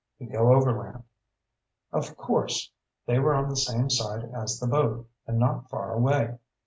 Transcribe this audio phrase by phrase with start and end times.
[0.19, 1.03] "We go overland."
[1.91, 2.71] Of course!
[3.05, 6.39] They were on the same side as the boat, and not far away.